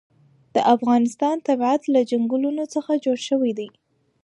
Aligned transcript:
د 0.55 0.57
افغانستان 0.75 1.35
طبیعت 1.47 1.81
له 1.93 1.99
چنګلونه 2.09 2.63
څخه 2.73 2.91
جوړ 3.03 3.17
شوی 3.27 3.51
دی. 3.59 3.69